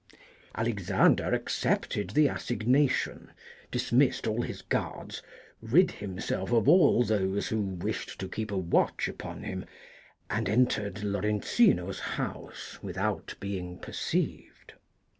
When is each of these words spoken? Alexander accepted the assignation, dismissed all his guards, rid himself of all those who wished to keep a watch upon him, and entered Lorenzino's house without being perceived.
Alexander 0.55 1.31
accepted 1.31 2.09
the 2.09 2.25
assignation, 2.27 3.31
dismissed 3.69 4.25
all 4.25 4.41
his 4.41 4.63
guards, 4.63 5.21
rid 5.61 5.91
himself 5.91 6.51
of 6.51 6.67
all 6.67 7.03
those 7.03 7.49
who 7.49 7.61
wished 7.61 8.17
to 8.17 8.27
keep 8.27 8.49
a 8.49 8.57
watch 8.57 9.07
upon 9.07 9.43
him, 9.43 9.63
and 10.27 10.49
entered 10.49 11.03
Lorenzino's 11.03 11.99
house 12.17 12.81
without 12.81 13.35
being 13.39 13.77
perceived. 13.77 14.73